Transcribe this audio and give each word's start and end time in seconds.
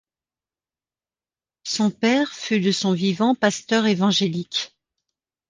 Son 1.63 1.91
père 1.91 2.33
fut 2.33 2.59
de 2.59 2.71
son 2.71 2.91
vivant 2.93 3.35
pasteur 3.35 3.85
évangélique. 3.85 4.75